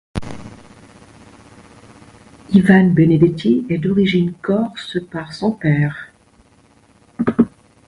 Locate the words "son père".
5.31-6.11